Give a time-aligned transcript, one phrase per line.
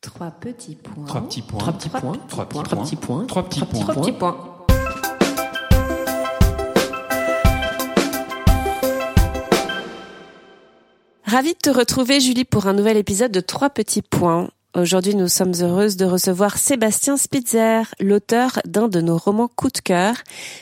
[0.00, 1.04] Trois petits points.
[1.04, 1.58] Trois petits points.
[1.58, 2.16] Trois petits points.
[2.26, 2.84] Trois petits Trois points.
[2.84, 3.26] petits points.
[3.26, 3.80] Trois petits points.
[3.80, 4.56] Trois petits points.
[11.24, 14.48] Ravi de te retrouver, Julie, pour un nouvel épisode de Trois petits points.
[14.74, 19.80] Aujourd'hui, nous sommes heureuses de recevoir Sébastien Spitzer, l'auteur d'un de nos romans coup de
[19.80, 20.14] cœur,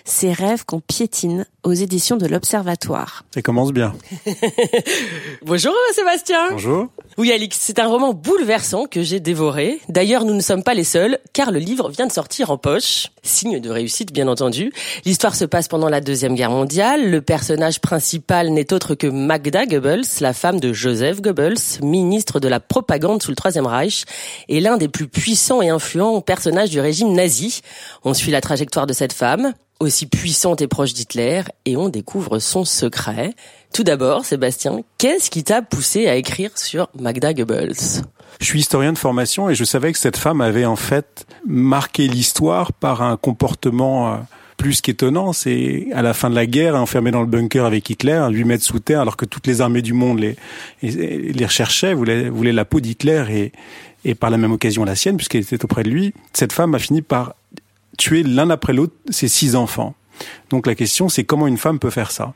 [0.05, 3.25] Ces rêves qu'on piétine, aux éditions de l'Observatoire.
[3.33, 3.95] Ça commence bien.
[5.43, 6.49] Bonjour Sébastien.
[6.51, 6.89] Bonjour.
[7.19, 9.81] Oui Alix, c'est un roman bouleversant que j'ai dévoré.
[9.89, 13.09] D'ailleurs, nous ne sommes pas les seuls, car le livre vient de sortir en poche.
[13.23, 14.73] Signe de réussite, bien entendu.
[15.05, 17.11] L'histoire se passe pendant la Deuxième Guerre mondiale.
[17.11, 22.49] Le personnage principal n'est autre que Magda Goebbels, la femme de Joseph Goebbels, ministre de
[22.49, 24.05] la propagande sous le Troisième Reich,
[24.49, 27.61] et l'un des plus puissants et influents personnages du régime nazi.
[28.05, 32.39] On suit la trajectoire de cette femme, aussi puissante et proche d'Hitler, et on découvre
[32.39, 33.35] son secret.
[33.73, 38.03] Tout d'abord, Sébastien, qu'est-ce qui t'a poussé à écrire sur Magda Goebbels?
[38.41, 42.09] Je suis historien de formation et je savais que cette femme avait en fait marqué
[42.09, 44.17] l'histoire par un comportement euh,
[44.57, 45.33] plus qu'étonnant.
[45.33, 48.65] C'est à la fin de la guerre, enfermée dans le bunker avec Hitler, 8 mètres
[48.65, 50.37] sous terre, alors que toutes les armées du monde les,
[50.83, 53.53] les recherchaient, voulaient, voulaient la peau d'Hitler et,
[54.05, 56.13] et par la même occasion la sienne, puisqu'elle était auprès de lui.
[56.33, 57.35] Cette femme a fini par
[57.99, 59.95] tuer l'un après l'autre ses six enfants.
[60.49, 62.33] Donc la question, c'est comment une femme peut faire ça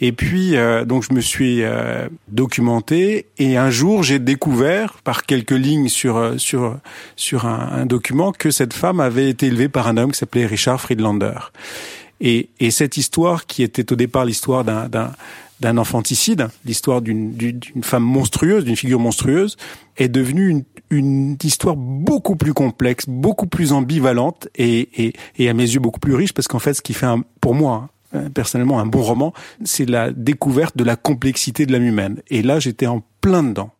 [0.00, 5.24] et puis, euh, donc, je me suis euh, documenté et un jour, j'ai découvert par
[5.24, 6.76] quelques lignes sur euh, sur
[7.16, 10.80] sur un, document que cette femme avait été élevée par un homme qui s'appelait Richard
[10.80, 11.38] Friedlander.
[12.20, 14.88] Et, et cette histoire, qui était au départ l'histoire d'un
[15.60, 19.56] d'un infanticide, l'histoire d'une femme monstrueuse, d'une figure monstrueuse,
[19.96, 25.54] est devenue une, une histoire beaucoup plus complexe, beaucoup plus ambivalente et, et, et à
[25.54, 27.88] mes yeux beaucoup plus riche parce qu'en fait, ce qui fait un, pour moi
[28.34, 29.32] personnellement un bon roman,
[29.64, 32.22] c'est la découverte de la complexité de l'âme humaine.
[32.28, 33.70] Et là, j'étais en plein dedans.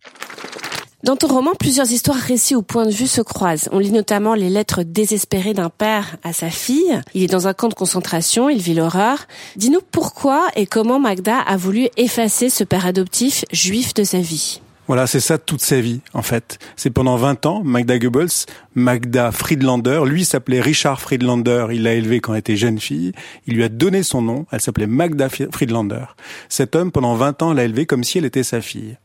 [1.05, 3.69] Dans ton roman, plusieurs histoires récies au point de vue se croisent.
[3.71, 7.01] On lit notamment les lettres désespérées d'un père à sa fille.
[7.15, 9.27] Il est dans un camp de concentration, il vit l'horreur.
[9.57, 14.61] Dis-nous pourquoi et comment Magda a voulu effacer ce père adoptif juif de sa vie.
[14.87, 16.59] Voilà, c'est ça toute sa vie, en fait.
[16.77, 22.21] C'est pendant 20 ans, Magda Goebbels, Magda Friedlander, lui s'appelait Richard Friedlander, il l'a élevé
[22.21, 23.13] quand elle était jeune fille,
[23.47, 26.05] il lui a donné son nom, elle s'appelait Magda Friedlander.
[26.49, 28.97] Cet homme, pendant 20 ans, l'a élevée comme si elle était sa fille.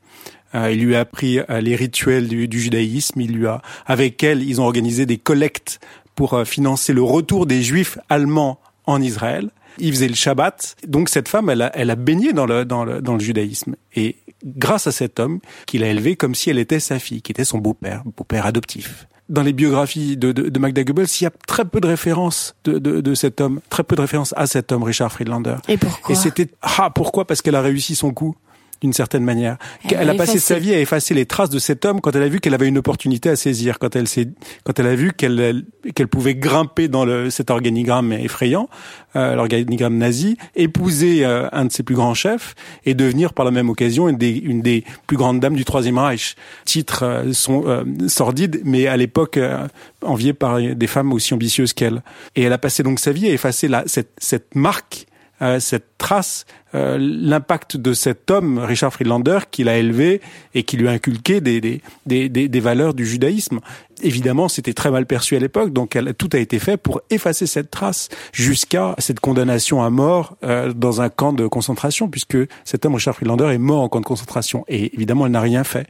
[0.54, 4.24] Euh, il lui a appris euh, les rituels du, du, judaïsme, il lui a, avec
[4.24, 5.80] elle, ils ont organisé des collectes
[6.16, 9.50] pour euh, financer le retour des juifs allemands en Israël.
[9.78, 10.76] Il faisait le Shabbat.
[10.88, 13.76] Donc cette femme, elle a, elle a baigné dans le, dans le, dans le judaïsme.
[13.96, 17.32] Et grâce à cet homme qu'il a élevé comme si elle était sa fille, qui
[17.32, 19.08] était son beau-père, beau-père adoptif.
[19.30, 22.56] Dans les biographies de, de, de, Magda Goebbels, il y a très peu de références
[22.66, 25.56] de, de, de, cet homme, très peu de références à cet homme, Richard Friedlander.
[25.70, 26.12] Et pourquoi?
[26.12, 27.26] Et c'était ah pourquoi?
[27.26, 28.36] Parce qu'elle a réussi son coup
[28.82, 29.58] d'une certaine manière.
[29.90, 32.24] Elle, elle a, passé sa vie à effacer les traces de cet homme quand elle
[32.24, 34.30] a vu qu'elle avait une opportunité à saisir, quand elle s'est,
[34.64, 35.64] quand elle a vu qu'elle
[35.96, 38.70] qu'elle pouvait grimper dans le, cet organigramme effrayant,
[39.16, 42.56] euh, l'organigramme nazi, épouser euh, un de ses plus grands chefs
[42.86, 45.98] et devenir par la même occasion une des, une des plus grandes dames du Troisième
[45.98, 46.36] Reich.
[46.66, 49.68] Titre euh, son, euh, sordide, mais à l'époque euh,
[50.04, 52.02] envié par des femmes aussi ambitieuses qu'elle.
[52.36, 55.06] Et elle a passé donc sa vie à effacer la, cette, cette marque
[55.42, 60.22] euh, cette trace, euh, l'impact de cet homme, Richard Friedlander, qui l'a élevé
[60.54, 63.60] et qui lui a inculqué des, des, des, des, valeurs du judaïsme.
[64.04, 67.48] Évidemment, c'était très mal perçu à l'époque, donc elle, tout a été fait pour effacer
[67.48, 72.86] cette trace jusqu'à cette condamnation à mort euh, dans un camp de concentration, puisque cet
[72.86, 74.64] homme, Richard Friedlander, est mort en camp de concentration.
[74.68, 75.88] Et évidemment, elle n'a rien fait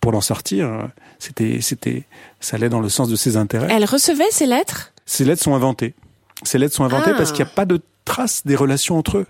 [0.00, 0.88] pour l'en sortir.
[1.18, 2.04] C'était, c'était,
[2.40, 3.68] ça allait dans le sens de ses intérêts.
[3.70, 4.92] Elle recevait ces lettres?
[5.06, 5.94] Ces lettres sont inventées.
[6.44, 7.16] Ces lettres sont inventées Ah.
[7.16, 9.26] parce qu'il n'y a pas de trace des relations entre eux.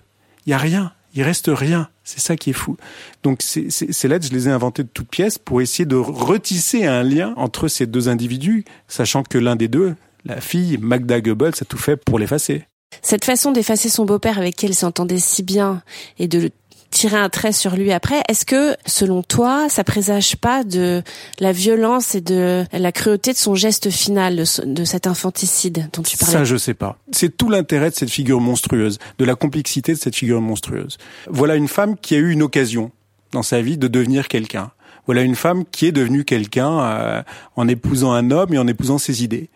[0.46, 0.92] Il y a rien.
[1.14, 1.88] Il reste rien.
[2.02, 2.76] C'est ça qui est fou.
[3.22, 5.96] Donc ces, ces, ces, lettres, je les ai inventées de toutes pièces pour essayer de
[5.96, 11.20] retisser un lien entre ces deux individus, sachant que l'un des deux, la fille Magda
[11.20, 12.64] Goebbels, a tout fait pour l'effacer.
[13.02, 15.82] Cette façon d'effacer son beau-père avec qui elle s'entendait si bien
[16.18, 16.50] et de le
[16.94, 21.02] tirer un trait sur lui après, est-ce que, selon toi, ça présage pas de
[21.40, 26.02] la violence et de la cruauté de son geste final, de, de cet infanticide dont
[26.02, 26.32] tu parlais?
[26.32, 26.96] Ça, je sais pas.
[27.12, 30.96] C'est tout l'intérêt de cette figure monstrueuse, de la complexité de cette figure monstrueuse.
[31.28, 32.92] Voilà une femme qui a eu une occasion
[33.32, 34.70] dans sa vie de devenir quelqu'un.
[35.06, 37.22] Voilà une femme qui est devenue quelqu'un euh,
[37.56, 39.50] en épousant un homme et en épousant ses idées.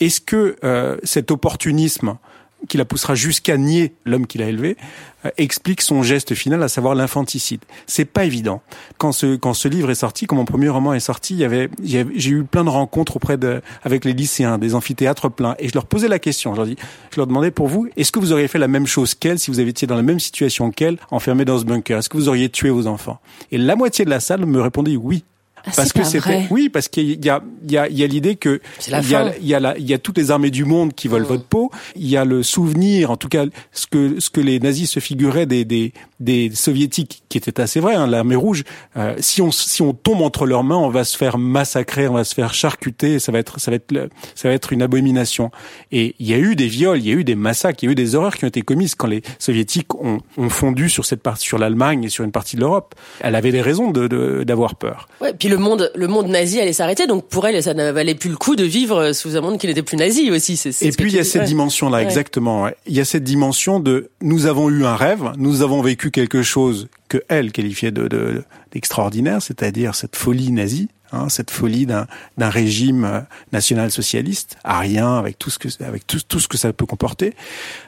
[0.00, 2.18] Est-ce que euh, cet opportunisme
[2.68, 4.76] qui la poussera jusqu'à nier l'homme qu'il a élevé,
[5.24, 7.60] euh, explique son geste final, à savoir l'infanticide.
[7.86, 8.62] C'est pas évident.
[8.98, 11.44] Quand ce quand ce livre est sorti, quand mon premier roman est sorti, il y
[11.44, 15.68] avait j'ai eu plein de rencontres auprès de avec les lycéens, des amphithéâtres pleins, et
[15.68, 16.52] je leur posais la question.
[16.52, 16.76] Je leur dis,
[17.10, 19.50] je leur demandais pour vous, est-ce que vous auriez fait la même chose qu'elle si
[19.50, 21.98] vous été dans la même situation qu'elle, enfermé dans ce bunker?
[21.98, 23.20] Est-ce que vous auriez tué vos enfants?
[23.50, 25.24] Et la moitié de la salle me répondait oui.
[25.66, 28.06] Ah, parce que c'était oui parce qu'il y a il y a il y a
[28.06, 30.50] l'idée que il y a il y a la- il y a toutes les armées
[30.50, 31.26] du monde qui veulent Mm.
[31.26, 31.70] votre peau.
[31.96, 35.00] Il y a le souvenir en tout cas ce que ce que les nazis se
[35.00, 38.64] figuraient des des des soviétiques qui était assez vrai hein, l'armée rouge
[38.96, 42.14] euh, si on si on tombe entre leurs mains on va se faire massacrer on
[42.14, 44.82] va se faire charcuter ça va être ça va être le- ça va être une
[44.82, 45.50] abomination
[45.92, 47.88] et il y a eu des viols il y a eu des massacres il y
[47.88, 51.04] a eu des horreurs qui ont été commises quand les soviétiques ont, ont fondu sur
[51.04, 54.06] cette partie sur l'Allemagne et sur une partie de l'Europe elle avait des raisons de
[54.06, 57.62] de- d'avoir peur Ouais, puis le monde, le monde nazi allait s'arrêter, donc pour elle,
[57.62, 60.30] ça ne valait plus le coup de vivre sous un monde qui n'était plus nazi
[60.30, 60.56] aussi.
[60.56, 61.46] c'est- c'est Et ce que puis il y a cette Ouais.
[61.48, 62.04] dimension-là, Ouais.
[62.04, 62.62] exactement.
[62.62, 62.74] ouais.
[62.86, 66.42] Il y a cette dimension de nous avons eu un rêve, nous avons vécu quelque
[66.42, 72.06] chose que elle qualifiait de de- d'extraordinaire, c'est-à-dire cette folie nazie, hein, cette folie d'un
[72.38, 73.20] régime euh,
[73.52, 77.34] national-socialiste, arien, avec tout ce que avec tout, tout ce que ça peut comporter.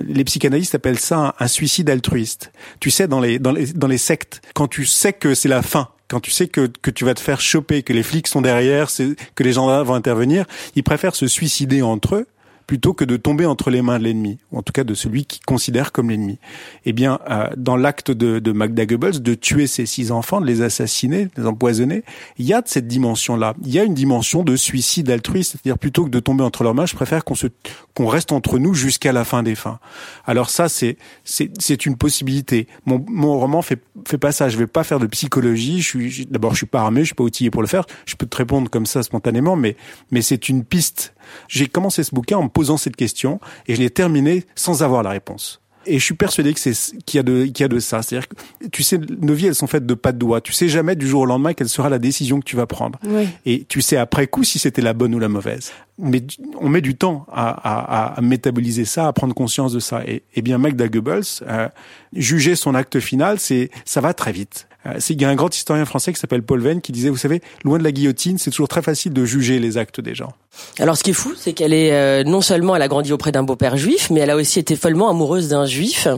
[0.01, 2.53] Les psychanalystes appellent ça un, un suicide altruiste.
[2.81, 5.63] Tu sais, dans les dans les dans les sectes, quand tu sais que c'est la
[5.63, 8.43] fin quand tu sais que, que tu vas te faire choper, que les flics sont
[8.43, 8.89] derrière,
[9.35, 10.45] que les gendarmes vont intervenir,
[10.77, 12.27] ils préfèrent se suicider entre eux
[12.73, 15.27] plutôt que de tomber entre les mains de l'ennemi, ou en tout cas de celui
[15.27, 16.39] qu'ils considèrent comme l'ennemi.
[16.87, 20.47] Eh bien, euh, dans l'acte de, de Magda Goebbels de tuer ses six enfants, de
[20.47, 22.03] les assassiner, de les empoisonner,
[22.39, 23.53] il y a de cette dimension-là.
[23.63, 26.75] Il y a une dimension de suicide altruiste, c'est-à-dire plutôt que de tomber entre leurs
[26.75, 27.49] mains, je préfère qu'on se
[27.93, 29.79] qu'on reste entre nous jusqu'à la fin des fins.
[30.25, 32.69] Alors ça, c'est c'est c'est une possibilité.
[32.87, 34.49] Mon mon roman fait fait pas ça.
[34.49, 35.83] Je vais pas faire de psychologie.
[35.83, 37.85] Je suis d'abord, je suis pas armé, je suis pas outillé pour le faire.
[38.07, 39.77] Je peux te répondre comme ça spontanément, mais
[40.11, 41.13] mais c'est une piste.
[41.49, 45.03] J'ai commencé ce bouquin en me posant cette question et je l'ai terminé sans avoir
[45.03, 45.59] la réponse.
[45.85, 46.73] Et je suis persuadé que c'est
[47.07, 48.03] qu'il y a de qu'il y a de ça.
[48.03, 48.37] C'est-à-dire que
[48.71, 50.41] tu sais, nos vies elles sont faites de pas de doigts.
[50.41, 53.01] Tu sais jamais du jour au lendemain quelle sera la décision que tu vas prendre.
[53.05, 53.27] Oui.
[53.47, 55.73] Et tu sais après coup si c'était la bonne ou la mauvaise.
[55.99, 56.23] Mais
[56.61, 60.05] on met du temps à, à, à- à métaboliser ça, à prendre conscience de ça.
[60.07, 61.69] Et, et bien Magda Goebbels, euh,
[62.15, 64.69] juger son acte final, c'est ça va très vite.
[64.87, 67.17] Euh, il y a un grand historien français qui s'appelle Paul Venn qui disait, vous
[67.17, 70.33] savez, loin de la guillotine, c'est toujours très facile de juger les actes des gens.
[70.79, 73.33] Alors ce qui est fou, c'est qu'elle est euh, non seulement elle a grandi auprès
[73.33, 76.09] d'un beau-père juif, mais elle a aussi été follement amoureuse d'un juif.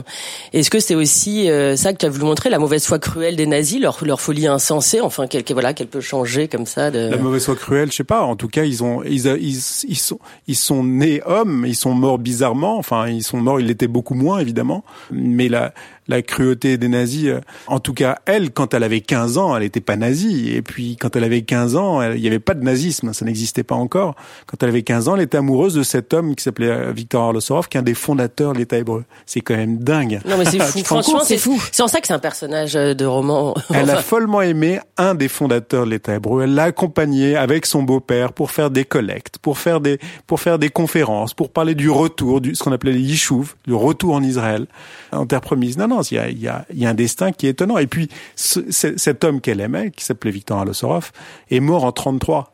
[0.51, 3.35] Est-ce que c'est aussi euh, ça que tu as voulu montrer, la mauvaise foi cruelle
[3.35, 6.91] des nazis, leur, leur folie insensée, enfin qu'elle qu'elle- voilà qu'elle peut changer comme ça
[6.91, 7.09] de...
[7.11, 8.23] La mauvaise foi cruelle, je sais pas.
[8.23, 11.93] En tout cas, ils ont, ils, ils, ils sont, ils sont nés hommes, ils sont
[11.93, 12.77] morts bizarrement.
[12.77, 14.83] Enfin, ils sont morts, ils l'étaient beaucoup moins évidemment.
[15.11, 15.73] Mais la,
[16.07, 19.63] la cruauté des nazis, euh, en tout cas, elle, quand elle avait 15 ans, elle
[19.63, 20.53] n'était pas nazie.
[20.53, 23.25] Et puis, quand elle avait 15 ans, elle- il n'y avait pas de nazisme, ça
[23.25, 24.15] n'existait pas encore.
[24.45, 27.23] Quand elle avait 15 ans, elle était amoureuse de cet homme qui s'appelait euh, Victor
[27.23, 29.03] Arlosorov, qui est un des fondateurs de l'État hébreu.
[29.25, 30.19] C'est quand même dingue.
[30.27, 31.59] Non mais c'est fou, rends franchement c'est fou.
[31.71, 33.55] C'est en ça que c'est un personnage euh, de roman.
[33.73, 36.43] Elle a follement aimé un des fondateurs de l'État hébreu.
[36.43, 40.59] Elle l'a accompagné avec son beau-père pour faire des collectes, pour faire des, pour faire
[40.59, 44.21] des conférences, pour parler du retour, du, ce qu'on appelait les yishuv, du retour en
[44.23, 44.67] Israël,
[45.11, 45.77] en terre promise.
[45.77, 47.77] Non, non, il y a, un destin qui est étonnant.
[47.77, 51.11] Et puis, ce- ce- cet homme qu'elle aimait, qui s'appelait Victor Alosorov,
[51.51, 52.51] est mort en 33.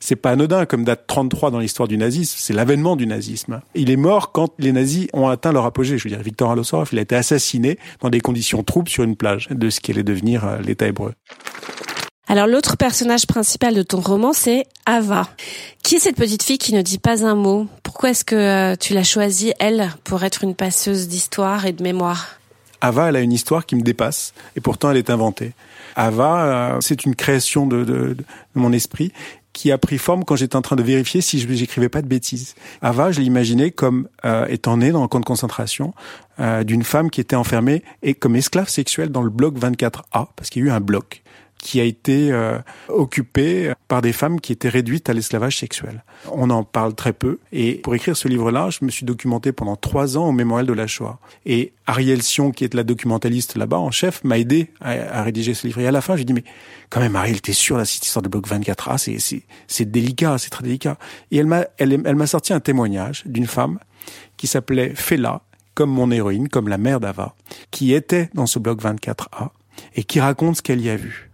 [0.00, 3.62] C'est pas anodin comme date 33 dans l'histoire du nazisme, c'est l'avènement du nazisme.
[3.74, 5.96] Il est mort quand les nazis ont atteint leur apogée.
[5.96, 9.16] Je veux dire, Victor Alosorov, il a été assassiné dans des conditions troubles sur une
[9.16, 11.14] plage de ce qu'allait devenir euh, l'État hébreu.
[12.26, 15.28] Alors l'autre personnage principal de ton roman, c'est Ava.
[15.82, 17.66] Qui est cette petite fille qui ne dit pas un mot?
[17.82, 21.82] Pourquoi est-ce que euh, tu l'as choisie, elle, pour être une passeuse d'histoire et de
[21.82, 22.38] mémoire?
[22.84, 25.54] Ava, elle a une histoire qui me dépasse, et pourtant elle est inventée.
[25.96, 29.10] Ava, euh, c'est une création de, de, de mon esprit
[29.54, 32.08] qui a pris forme quand j'étais en train de vérifier si je j'écrivais pas de
[32.08, 32.54] bêtises.
[32.82, 35.94] Ava, je l'imaginais comme euh, étant née dans un camp de concentration
[36.40, 40.50] euh, d'une femme qui était enfermée et comme esclave sexuelle dans le bloc 24A, parce
[40.50, 41.22] qu'il y a eu un bloc
[41.64, 46.04] qui a été euh, occupé par des femmes qui étaient réduites à l'esclavage sexuel.
[46.30, 47.38] On en parle très peu.
[47.52, 50.74] Et pour écrire ce livre-là, je me suis documenté pendant trois ans au mémorial de
[50.74, 51.18] la Shoah.
[51.46, 55.66] Et Ariel Sion, qui est la documentaliste là-bas en chef, m'a aidé à, rédiger ce
[55.66, 55.80] livre.
[55.80, 56.44] Et à la fin, j'ai dit, mais
[56.90, 60.36] quand même, Ariel, t'es sûr, là, cette histoire de bloc 24A, c'est, c'est, c'est délicat,
[60.36, 60.98] c'est très délicat.
[61.30, 63.78] Et elle m'a, elle m'a sorti un témoignage d'une femme
[64.36, 65.40] qui s'appelait Fela,
[65.72, 67.34] comme mon héroïne, comme la mère d'Ava,
[67.70, 69.48] qui était dans ce bloc 24A
[69.94, 71.30] et qui raconte ce qu'elle y a vu.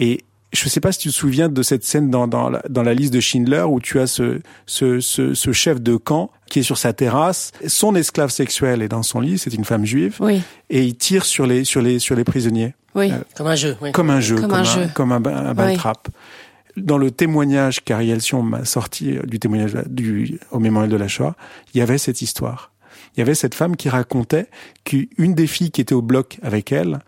[0.00, 2.60] Et je ne sais pas si tu te souviens de cette scène dans, dans, la,
[2.68, 6.32] dans la liste de Schindler où tu as ce, ce, ce, ce chef de camp
[6.48, 9.84] qui est sur sa terrasse, son esclave sexuel est dans son lit, c'est une femme
[9.84, 13.12] juive, Oui, et il tire sur les, sur les, sur les prisonniers oui.
[13.12, 13.76] Euh, Comme un jeu.
[13.80, 13.92] Oui.
[13.92, 14.88] comme un jeu, Comme un jeu.
[14.94, 15.76] comme un, un bal Oui.
[15.76, 16.08] trap.
[16.76, 21.06] Dans le témoignage qu'Ariel Sion m'a sorti euh, du témoignage du, au mémorial de la
[21.06, 21.36] Shoah,
[21.72, 22.72] il y avait cette histoire.
[23.16, 24.46] Il y avait cette femme qui racontait
[24.84, 26.98] qu'une des filles qui était au bloc avec elle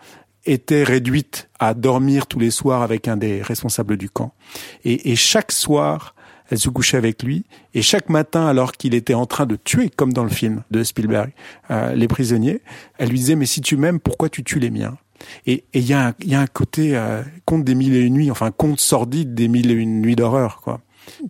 [0.44, 4.34] était réduite à dormir tous les soirs avec un des responsables du camp.
[4.84, 6.14] Et, et chaque soir,
[6.50, 7.44] elle se couchait avec lui.
[7.72, 10.84] Et chaque matin, alors qu'il était en train de tuer, comme dans le film de
[10.84, 11.30] Spielberg,
[11.70, 12.60] euh, les prisonniers,
[12.98, 14.98] elle lui disait, mais si tu m'aimes, pourquoi tu tues les miens?
[15.46, 18.14] Et il y, a un, y a un côté euh, conte des mille et une
[18.14, 20.80] nuits, enfin conte sordide des mille et une nuits d'horreur, quoi.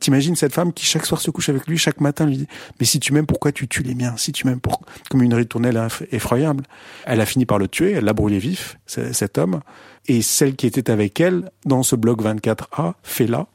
[0.01, 2.47] T'imagines cette femme qui chaque soir se couche avec lui, chaque matin lui dit
[2.79, 4.17] mais si tu m'aimes pourquoi tu tues les miens?
[4.17, 6.65] Si tu m'aimes pour comme une ritournelle effroyable.
[7.05, 9.61] Elle a fini par le tuer, elle l'a brûlé vif cet homme.
[10.09, 13.47] Et celle qui était avec elle dans ce bloc 24A, Fela,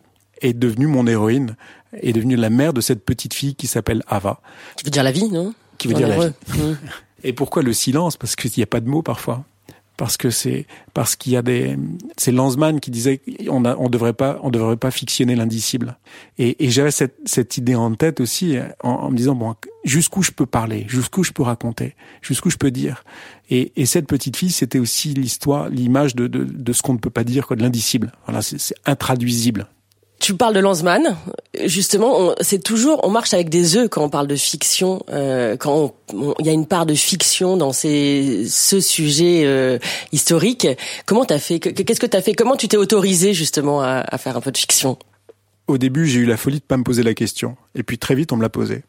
[0.42, 1.56] est devenue mon héroïne,
[1.94, 4.40] est devenue la mère de cette petite fille qui s'appelle Ava.
[4.76, 5.54] Qui veut dire la vie, non?
[5.78, 6.34] Qui veut dire la vie.
[7.24, 8.18] Et pourquoi le silence?
[8.18, 9.44] Parce qu'il n'y a pas de mots parfois
[9.98, 11.78] parce que c'est parce qu'il y a des
[12.18, 15.98] c'est Lanzmann qui disait on a, on devrait pas on devrait pas fictionner l'indicible.
[16.38, 20.32] Et, et j'avais cette, cette idée en tête aussi en, me disant bon jusqu'où je
[20.32, 20.86] peux parler?
[20.88, 21.96] Jusqu'où je peux raconter?
[22.22, 23.04] Jusqu'où je peux dire?
[23.50, 27.00] Et, et cette petite fille c'était aussi l'histoire l'image de, de, de ce qu'on ne
[27.00, 28.12] peut pas dire quoi de l'indicible.
[28.26, 29.68] Voilà c'est intraduisible
[30.20, 31.16] tu parles de Lanzmann,
[31.66, 35.94] justement, c'est toujours, on marche avec des œufs quand on parle de fiction, euh, quand
[36.40, 39.78] il y a une part de fiction dans ces, ce sujet euh,
[40.12, 40.68] historique.
[41.06, 42.34] Comment t'as fait Qu'est-ce que t'as fait?
[42.34, 44.98] Comment tu t'es autorisé justement à, à, faire un peu de fiction?
[45.68, 48.16] Au début, j'ai eu la folie de pas me poser la question, et puis très
[48.16, 48.84] vite, on me l'a posée.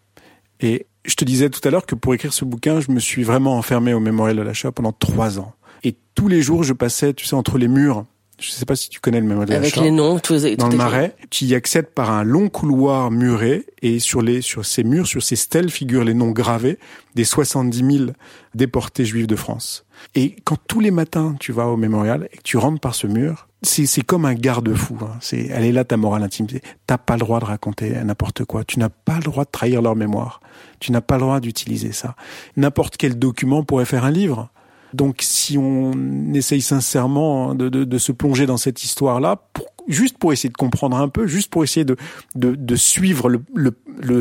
[0.61, 3.23] Et je te disais tout à l'heure que pour écrire ce bouquin, je me suis
[3.23, 5.52] vraiment enfermé au mémorial de l'achat pendant trois ans.
[5.85, 8.04] Et tous les jours, je passais, tu sais, entre les murs
[8.38, 10.76] je ne sais pas si tu connais le mémorial Avec les noms, tous, dans le
[10.76, 15.07] marais, tu y accèdes par un long couloir muré et sur les sur ces murs,
[15.07, 16.78] sur ces stèles figurent les noms gravés
[17.16, 18.11] des 70 000
[18.54, 19.85] déportés juifs de France.
[20.14, 23.09] Et quand tous les matins tu vas au mémorial et que tu rentres par ce
[23.09, 24.99] mur, c'est c'est comme un garde-fou.
[25.02, 25.16] Hein.
[25.21, 26.47] C'est elle est là ta morale intime.
[26.87, 28.62] T'as pas le droit de raconter n'importe quoi.
[28.64, 30.40] Tu n'as pas le droit de trahir leur mémoire.
[30.78, 32.14] Tu n'as pas le droit d'utiliser ça.
[32.57, 34.50] N'importe quel document pourrait faire un livre.
[34.95, 39.42] Donc si on essaye sincèrement de, de, de se plonger dans cette histoire-là,
[39.88, 41.97] juste pour essayer de comprendre un peu, juste pour essayer de,
[42.35, 43.75] de, de suivre le, le,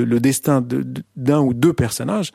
[0.04, 0.66] le, destin
[1.16, 2.32] d'un ou deux personnages,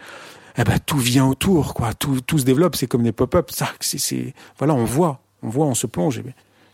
[0.57, 1.95] eh ben tout vient autour, quoi.
[1.95, 2.77] Tout, tout se développe.
[2.77, 3.51] C'est comme des pop-up.
[3.51, 6.23] Ça, c'est, voilà, on voit, on voit, on se plonge.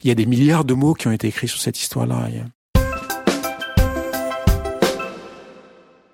[0.03, 2.29] Il y a des milliards de mots qui ont été écrits sur cette histoire-là.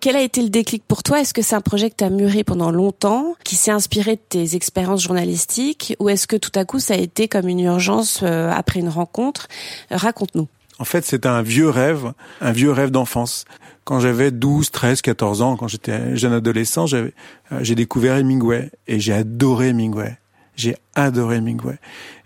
[0.04, 1.23] Quel a été le déclic pour toi?
[1.23, 4.20] Est-ce que c'est un projet que tu as mûri pendant longtemps, qui s'est inspiré de
[4.20, 8.20] tes expériences journalistiques, ou est-ce que tout à coup ça a été comme une urgence
[8.23, 9.49] euh, après une rencontre?
[9.90, 10.46] Raconte-nous.
[10.78, 13.46] En fait, c'est un vieux rêve, un vieux rêve d'enfance.
[13.84, 17.08] Quand j'avais 12, 13, 14 ans, quand j'étais jeune adolescent, euh,
[17.62, 20.18] j'ai découvert Hemingway et j'ai adoré Hemingway.
[20.56, 21.78] J'ai adoré Hemingway.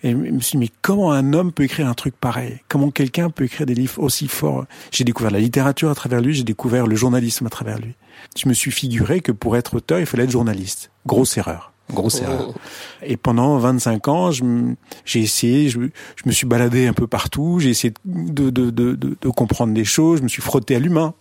[0.02, 2.61] Et je me suis dit, mais comment un homme peut écrire un truc pareil?
[2.68, 4.66] Comment quelqu'un peut écrire des livres aussi forts?
[4.90, 7.94] J'ai découvert la littérature à travers lui, j'ai découvert le journalisme à travers lui.
[8.37, 10.90] Je me suis figuré que pour être auteur, il fallait être journaliste.
[11.06, 11.73] Grosse erreur.
[11.92, 12.25] Grosse oh.
[12.25, 12.54] erreur.
[13.02, 15.78] Et pendant 25 ans, j'ai essayé, je,
[16.26, 20.18] me suis baladé un peu partout, j'ai essayé de, de, de, de, comprendre des choses,
[20.18, 21.14] je me suis frotté à l'humain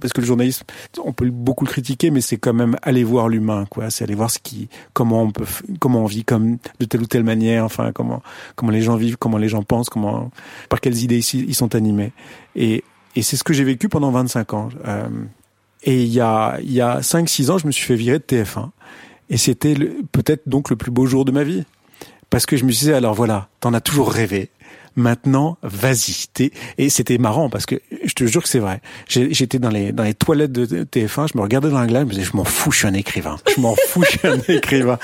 [0.00, 0.64] parce que le journalisme,
[1.02, 3.90] on peut beaucoup le critiquer, mais c'est quand même aller voir l'humain, quoi.
[3.90, 5.44] C'est aller voir ce qui, comment on peut,
[5.78, 8.22] comment on vit comme de telle ou telle manière, enfin, comment,
[8.56, 10.30] comment les gens vivent, comment les gens pensent, comment,
[10.68, 12.12] par quelles idées ils sont animés.
[12.56, 12.84] Et,
[13.16, 14.68] et c'est ce que j'ai vécu pendant 25 ans.
[14.86, 15.08] Euh,
[15.84, 18.24] et il y a, il y a 5-6 ans, je me suis fait virer de
[18.24, 18.70] TF1.
[19.30, 19.74] Et c'était
[20.12, 21.64] peut-être donc le plus beau jour de ma vie.
[22.32, 24.48] Parce que je me dit, alors voilà, t'en as toujours rêvé.
[24.96, 26.50] Maintenant, vas-y.
[26.78, 27.74] Et c'était marrant parce que
[28.04, 28.80] je te jure que c'est vrai.
[29.06, 32.06] J'étais dans les dans les toilettes de TF1, je me regardais dans la glace, je
[32.06, 33.36] me disais je m'en fous, je suis un écrivain.
[33.54, 34.98] Je m'en fous, je suis un écrivain.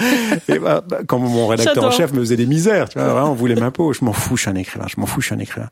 [0.49, 3.35] Et bah, bah, quand mon rédacteur en chef me faisait des misères, tu vois, on
[3.35, 4.87] voulait ma peau, je m'en fous, je suis un écrivain.
[4.89, 5.69] Je m'en fous, je suis un écrivain.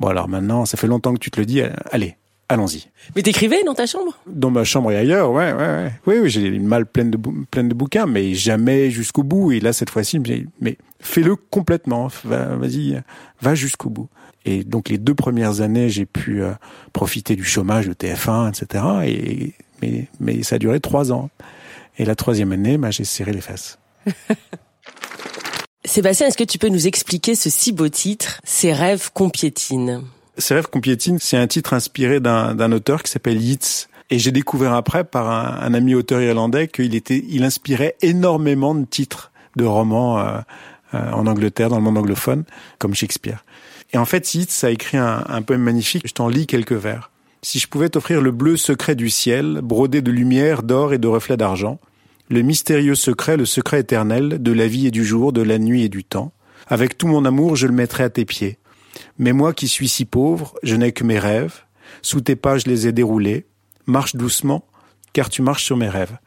[0.00, 1.62] Bon alors maintenant, ça fait longtemps que tu te le dis.
[1.90, 2.16] Allez,
[2.50, 2.88] allons-y.
[3.14, 4.18] Mais t'écrivais dans ta chambre?
[4.26, 5.92] Dans ma chambre et ailleurs, ouais, ouais, ouais.
[6.06, 7.18] Oui, oui, j'ai une malle pleine de,
[7.50, 9.52] pleine de bouquins, mais jamais jusqu'au bout.
[9.52, 12.08] Et là, cette fois-ci, mais fais-le complètement.
[12.24, 13.00] Vas-y,
[13.40, 14.08] va jusqu'au bout.
[14.44, 16.52] Et donc, les deux premières années, j'ai pu euh,
[16.92, 18.84] profiter du chômage de TF1, etc.
[19.06, 21.30] Et, mais, mais ça a duré trois ans.
[21.98, 23.78] Et la troisième année, bah, j'ai serré les fesses.
[25.84, 30.02] Sébastien, est-ce que tu peux nous expliquer ce si beau titre, Ces rêves qu'on piétine?
[30.40, 33.86] Ces rêves qu'on piétine, c'est un titre inspiré d'un auteur qui s'appelle Yeats.
[34.10, 38.84] Et j'ai découvert après par un, ami auteur irlandais qu'il était, il inspirait énormément de
[38.84, 40.38] titres de romans euh,
[40.94, 42.44] euh, en Angleterre, dans le monde anglophone,
[42.78, 43.44] comme Shakespeare.
[43.92, 46.08] Et en fait, Yeats a écrit un, un poème magnifique.
[46.08, 47.10] Je t'en lis quelques vers.
[47.42, 51.08] Si je pouvais t'offrir le bleu secret du ciel, brodé de lumière, d'or et de
[51.08, 51.78] reflets d'argent,
[52.28, 55.84] le mystérieux secret, le secret éternel de la vie et du jour, de la nuit
[55.84, 56.32] et du temps,
[56.68, 58.58] avec tout mon amour, je le mettrai à tes pieds.
[59.18, 61.60] Mais moi qui suis si pauvre, je n'ai que mes rêves.
[62.02, 63.46] Sous tes pas, je les ai déroulés.
[63.86, 64.64] Marche doucement,
[65.12, 66.18] car tu marches sur mes rêves.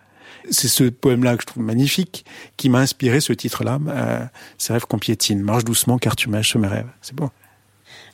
[0.49, 2.25] C'est ce poème-là que je trouve magnifique,
[2.57, 4.25] qui m'a inspiré ce titre-là, euh,
[4.57, 5.41] Ces rêves qu'on piétine.
[5.41, 6.89] Marche doucement, car tu marches sur mes rêves.
[7.01, 7.29] C'est bon.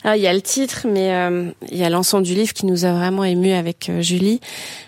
[0.02, 2.64] Alors, il y a le titre, mais euh, il y a l'ensemble du livre qui
[2.64, 4.40] nous a vraiment ému avec euh, Julie.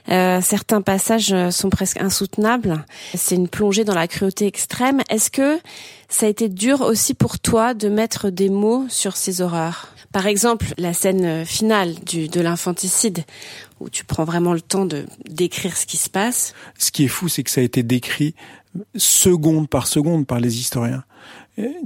[0.09, 2.85] Euh, certains passages sont presque insoutenables.
[3.15, 5.03] C'est une plongée dans la cruauté extrême.
[5.11, 5.59] Est-ce que
[6.09, 9.89] ça a été dur aussi pour toi de mettre des mots sur ces horreurs?
[10.13, 13.25] Par exemple, la scène finale du, de l'infanticide,
[13.81, 16.55] où tu prends vraiment le temps de décrire ce qui se passe.
[16.79, 18.35] Ce qui est fou, c'est que ça a été décrit
[18.97, 21.05] seconde par seconde par les historiens.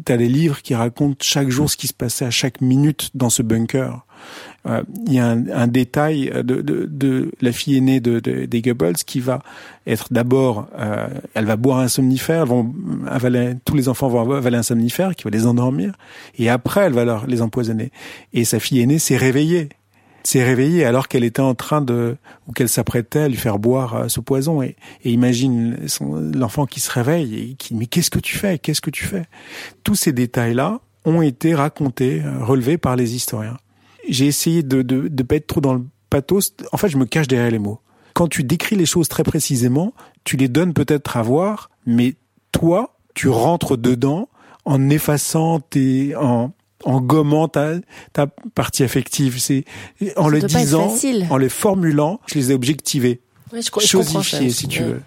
[0.05, 3.31] T'as des livres qui racontent chaque jour ce qui se passait à chaque minute dans
[3.31, 4.07] ce bunker.
[4.67, 8.63] Euh, il y a un, un détail de, de, de, la fille aînée de, des
[8.63, 9.43] Goebbels qui va
[9.87, 12.73] être d'abord, euh, elle va boire un somnifère, vont
[13.07, 15.95] avaler, tous les enfants vont avaler un somnifère qui va les endormir,
[16.39, 17.93] et après elle va leur les empoisonner.
[18.33, 19.69] Et sa fille aînée s'est réveillée
[20.27, 22.17] s'est réveillée alors qu'elle était en train de
[22.47, 24.63] ou qu'elle s'apprêtait à lui faire boire euh, ce poison.
[24.63, 25.77] Et, et imagine
[26.35, 28.59] l'enfant qui se réveille et qui mais qu'est-ce que tu fais?
[28.59, 29.25] Qu'est-ce que tu fais?
[29.85, 33.57] Tous ces détails là ont été racontés euh, relevés par les historiens.
[34.09, 36.55] J'ai essayé de de de pas être trop dans le pathos.
[36.73, 37.81] En fait je me cache derrière les mots.
[38.15, 42.15] Quand tu décris les choses très précisément tu les donnes peut-être à voir mais
[42.53, 44.29] toi tu rentres dedans
[44.65, 46.53] en effaçant tes en
[46.87, 47.75] en gommant ta,
[48.13, 49.39] ta partie affective.
[49.39, 49.65] C'est
[50.17, 50.95] en le disant,
[51.29, 53.21] en les formulant, je les ai objectivés.
[53.53, 55.01] Je, chosifiés, si tu veux,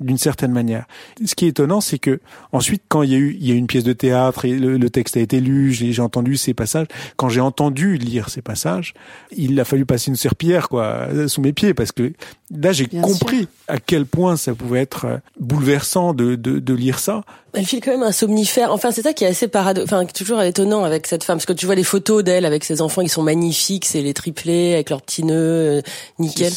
[0.00, 0.84] d'une certaine manière.
[1.24, 2.20] Ce qui est étonnant, c'est que
[2.52, 4.90] ensuite, quand il y a eu, il y a une pièce de théâtre et le,
[4.90, 6.88] texte a été lu, j'ai entendu ces passages.
[7.16, 8.92] Quand j'ai entendu lire ces passages,
[9.34, 12.12] il a fallu passer une serpillière quoi sous mes pieds parce que
[12.50, 17.22] là, j'ai compris à quel point ça pouvait être bouleversant de, de, de lire ça
[17.54, 18.72] elle file quand même un somnifère.
[18.72, 21.52] Enfin, c'est ça qui est assez paradoxal, enfin, toujours étonnant avec cette femme, parce que
[21.52, 24.90] tu vois les photos d'elle avec ses enfants, ils sont magnifiques, c'est les triplés avec
[24.90, 25.82] leurs petits nœuds, euh,
[26.18, 26.52] nickel.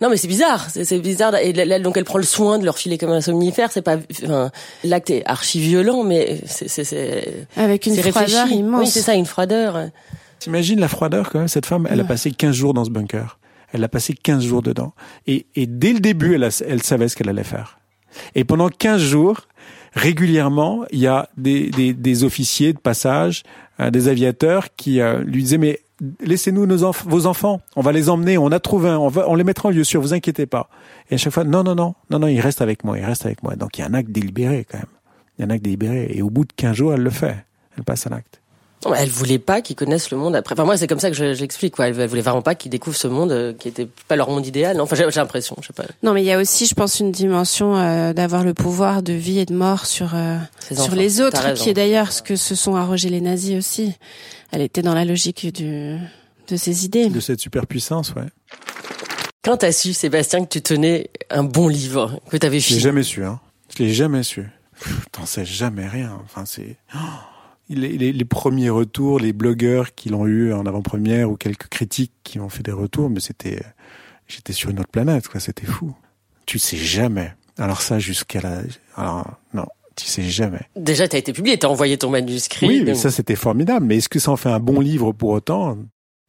[0.00, 1.34] Non, mais c'est bizarre, c'est bizarre.
[1.36, 3.72] Et donc elle prend le soin de leur filer comme un somnifère.
[3.72, 4.50] C'est pas, enfin,
[4.84, 8.80] l'acte est archi violent, mais c'est avec une froideur immense.
[8.80, 9.88] Oui, c'est ça, une froideur.
[10.40, 11.48] T'imagines la froideur quand même.
[11.48, 13.38] Cette femme, elle a passé 15 jours dans ce bunker.
[13.74, 14.94] Elle a passé 15 jours dedans.
[15.26, 17.78] Et, et dès le début, elle, elle savait ce qu'elle allait faire.
[18.34, 19.48] Et pendant 15 jours,
[19.94, 23.42] régulièrement, il y a des, des, des officiers de passage,
[23.80, 25.80] euh, des aviateurs qui euh, lui disaient mais
[26.20, 26.66] laissez-nous
[27.06, 29.68] vos enfants, on va les emmener, on a trouvé un, on va, on les mettra
[29.68, 30.68] en lieu sûr, vous inquiétez pas.
[31.10, 33.26] Et à chaque fois, non, non, non, non, non, il reste avec moi, il reste
[33.26, 33.56] avec moi.
[33.56, 34.86] Donc il y a un acte délibéré quand même.
[35.36, 36.10] Il y a un acte délibéré.
[36.10, 37.44] Et au bout de 15 jours, elle le fait.
[37.76, 38.40] Elle passe à l'acte.
[38.92, 40.54] Elle voulait pas qu'ils connaissent le monde après.
[40.54, 41.88] Enfin moi c'est comme ça que j'explique quoi.
[41.88, 44.80] Elle, voulait vraiment pas qu'ils découvrent ce monde euh, qui était pas leur monde idéal.
[44.80, 45.84] Enfin j'ai l'impression, je sais pas.
[46.02, 49.12] Non mais il y a aussi, je pense, une dimension euh, d'avoir le pouvoir de
[49.12, 50.38] vie et de mort sur euh,
[50.72, 53.94] sur les autres, qui est d'ailleurs ce que se sont arrogés les nazis aussi.
[54.50, 55.96] Elle était dans la logique du
[56.48, 57.08] de ces idées.
[57.08, 58.28] De cette superpuissance, ouais.
[59.42, 62.78] Quand t'as su, Sébastien, que tu tenais un bon livre, que t'avais fini.
[62.78, 63.40] Je l'ai jamais su, hein.
[63.76, 64.46] Je l'ai jamais su.
[65.12, 66.18] T'en sais jamais rien.
[66.24, 66.76] Enfin c'est.
[66.94, 66.98] Oh
[67.68, 72.38] les, les, premiers retours, les blogueurs qui l'ont eu en avant-première ou quelques critiques qui
[72.38, 73.62] ont fait des retours, mais c'était,
[74.26, 75.40] j'étais sur une autre planète, quoi.
[75.40, 75.94] C'était fou.
[76.46, 77.32] Tu sais jamais.
[77.58, 78.62] Alors ça, jusqu'à la,
[78.96, 80.60] alors non, tu sais jamais.
[80.76, 82.66] Déjà, t'as été publié, t'as envoyé ton manuscrit.
[82.66, 83.86] Oui, mais ça c'était formidable.
[83.86, 85.78] Mais est-ce que ça en fait un bon livre pour autant?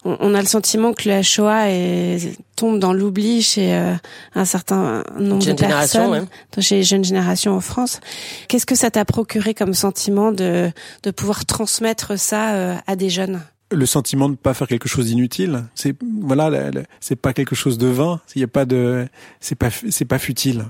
[0.06, 3.94] On a le sentiment que la Shoah est, tombe dans l'oubli chez euh,
[4.36, 6.28] un certain nombre de personnes,
[6.60, 8.00] chez les jeunes générations en France.
[8.48, 10.72] Qu'est-ce que ça t'a procuré comme sentiment de,
[11.04, 13.42] de pouvoir transmettre ça euh, à des jeunes?
[13.72, 16.52] Le sentiment de ne pas faire quelque chose d'inutile, c'est voilà,
[17.00, 18.22] c'est pas quelque chose de vain.
[18.36, 19.08] Il y a pas de,
[19.40, 20.66] c'est pas, c'est pas futile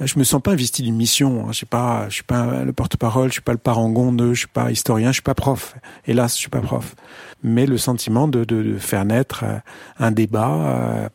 [0.00, 1.44] je me sens pas investi d'une mission.
[1.44, 1.52] Hein.
[1.52, 4.40] Je suis pas, je suis pas le porte-parole, je suis pas le parangon de, je
[4.40, 5.74] suis pas historien, je suis pas prof.
[6.06, 6.94] Hélas, je suis pas prof.
[7.42, 9.58] Mais le sentiment de, de, faire naître euh,
[9.98, 11.08] un débat euh,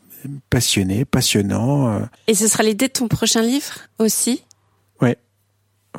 [0.49, 1.89] passionné, passionnant.
[1.89, 1.99] Euh.
[2.27, 4.43] Et ce sera l'idée de ton prochain livre aussi?
[5.01, 5.17] Ouais,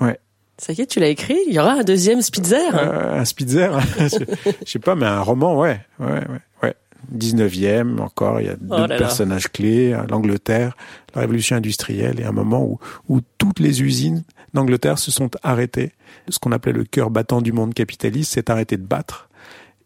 [0.00, 0.18] ouais.
[0.58, 4.70] Ça y est, tu l'as écrit Il y aura un deuxième Spitzer Un Spitzer Je
[4.70, 6.24] sais pas, mais un roman, ouais, ouais,
[6.62, 6.74] ouais.
[7.16, 10.76] 19e encore, il y a oh deux personnages clés, hein, l'Angleterre,
[11.14, 15.92] la révolution industrielle et un moment où, où toutes les usines d'Angleterre se sont arrêtées.
[16.28, 19.28] Ce qu'on appelait le cœur battant du monde capitaliste s'est arrêté de battre.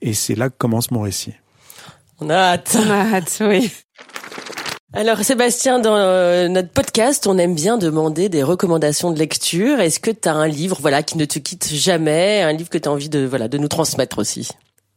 [0.02, 1.34] Et c'est là que commence mon récit.
[2.20, 2.76] On a hâte.
[2.78, 3.70] On a hâte, oui.
[4.92, 9.80] Alors Sébastien, dans euh, notre podcast, on aime bien demander des recommandations de lecture.
[9.80, 12.78] Est-ce que tu as un livre voilà qui ne te quitte jamais, un livre que
[12.78, 14.48] tu as envie de voilà de nous transmettre aussi?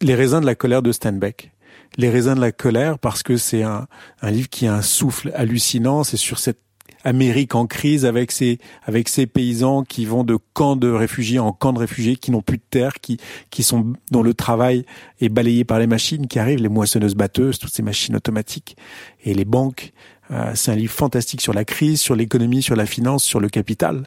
[0.02, 1.52] Les raisins de la colère de Steinbeck.
[1.98, 3.88] Les raisins de la colère parce que c'est un,
[4.24, 6.04] livre qui a un souffle hallucinant.
[6.04, 6.60] C'est sur cette
[7.06, 11.54] Amérique en crise avec ces avec ces paysans qui vont de camps de réfugiés en
[11.54, 13.18] camps de réfugiés, qui n'ont plus de terre, qui
[13.52, 14.86] qui sont dont le travail
[15.22, 18.76] est balayé par les machines qui arrivent, les moissonneuses batteuses, toutes ces machines automatiques
[19.24, 19.94] et les banques.
[20.32, 23.48] Euh, c'est un livre fantastique sur la crise, sur l'économie, sur la finance, sur le
[23.48, 24.06] capital.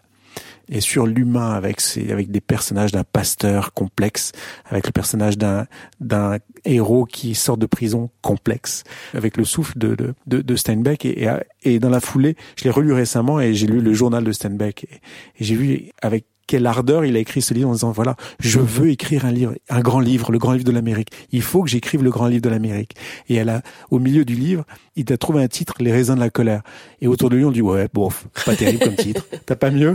[0.69, 4.33] Et sur l'humain avec ses, avec des personnages d'un pasteur complexe,
[4.67, 5.67] avec le personnage d'un
[6.01, 9.97] d'un héros qui sort de prison complexe, avec le souffle de
[10.27, 11.05] de, de, Steinbeck.
[11.05, 11.29] Et,
[11.63, 14.85] et, dans la foulée, je l'ai relu récemment et j'ai lu le journal de Steinbeck.
[14.85, 14.95] Et,
[15.39, 18.61] et j'ai vu avec quelle ardeur il a écrit ce livre en disant voilà, je
[18.61, 21.09] veux écrire un livre, un grand livre, le grand livre de l'Amérique.
[21.31, 22.95] Il faut que j'écrive le grand livre de l'Amérique.
[23.29, 24.65] Et elle a, au milieu du livre,
[24.97, 26.63] il a trouvé un titre, Les raisins de la colère.
[27.01, 28.11] Et autour de lui, on dit ouais, bon,
[28.45, 29.27] pas terrible comme titre.
[29.47, 29.95] T'as pas mieux?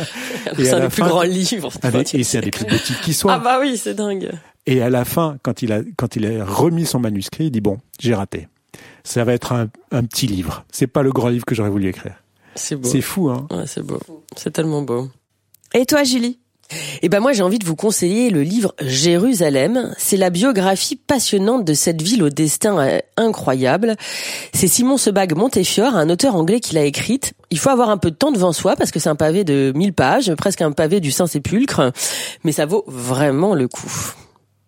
[0.56, 1.70] C'est un des plus grands livres.
[2.14, 3.34] et c'est un des plus beaux titres qui soit.
[3.34, 4.30] Ah bah oui, c'est dingue.
[4.66, 7.60] Et à la fin, quand il a, quand il a remis son manuscrit, il dit
[7.60, 8.48] bon, j'ai raté.
[9.04, 10.64] Ça va être un, un petit livre.
[10.70, 12.22] C'est pas le grand livre que j'aurais voulu écrire.
[12.54, 12.88] C'est beau.
[12.88, 13.46] C'est fou, hein?
[13.50, 14.00] Ouais, c'est beau.
[14.36, 15.08] C'est tellement beau.
[15.74, 16.38] Et toi, Julie?
[17.00, 19.94] Eh ben moi j'ai envie de vous conseiller le livre Jérusalem.
[19.96, 23.96] C'est la biographie passionnante de cette ville au destin euh, incroyable.
[24.52, 27.32] C'est Simon Sebag Montefiore, un auteur anglais qui l'a écrite.
[27.50, 29.72] Il faut avoir un peu de temps devant soi parce que c'est un pavé de
[29.74, 31.90] 1000 pages, presque un pavé du Saint-Sépulcre,
[32.44, 34.12] mais ça vaut vraiment le coup.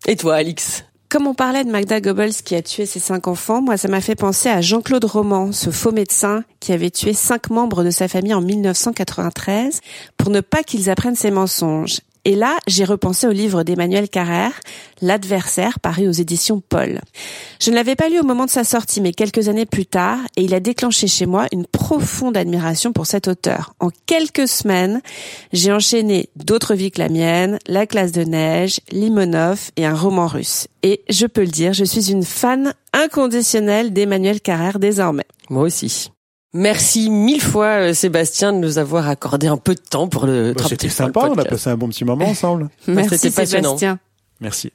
[0.06, 0.84] Et toi Alix?
[1.10, 4.00] Comme on parlait de Magda Goebbels qui a tué ses cinq enfants, moi ça m'a
[4.00, 8.06] fait penser à Jean-Claude Roman, ce faux médecin qui avait tué cinq membres de sa
[8.06, 9.80] famille en 1993
[10.16, 11.98] pour ne pas qu'ils apprennent ses mensonges.
[12.24, 14.52] Et là, j'ai repensé au livre d'Emmanuel Carrère,
[15.02, 17.00] L'adversaire, paru aux éditions Paul.
[17.58, 20.18] Je ne l'avais pas lu au moment de sa sortie, mais quelques années plus tard,
[20.36, 23.74] et il a déclenché chez moi une profonde admiration pour cet auteur.
[23.80, 25.00] En quelques semaines,
[25.54, 30.26] j'ai enchaîné D'autres vies que la mienne, La classe de neige, Limonov et un roman
[30.26, 30.68] russe.
[30.82, 35.26] Et je peux le dire, je suis une fan inconditionnelle d'Emmanuel Carrère désormais.
[35.48, 36.10] Moi aussi.
[36.52, 40.52] Merci mille fois euh, Sébastien de nous avoir accordé un peu de temps pour le.
[40.52, 42.68] Bah, C'était sympa, on a passé un bon petit moment ensemble.
[42.88, 43.98] Merci Sébastien.
[44.40, 44.72] Merci.